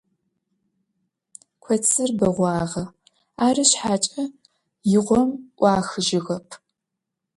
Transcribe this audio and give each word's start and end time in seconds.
Kotsır 1.63 2.09
beğuağe, 2.19 2.83
arı 3.45 3.65
şshaç'e 3.69 4.23
yiğom 4.91 5.29
'uaxıjığep. 5.59 6.47